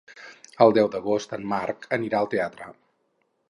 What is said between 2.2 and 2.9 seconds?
al teatre.